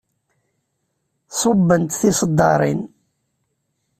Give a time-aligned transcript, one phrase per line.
[1.39, 2.81] Ṣubbent tiseddaṛin.